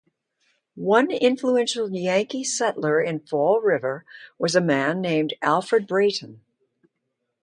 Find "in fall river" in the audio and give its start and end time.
3.03-4.03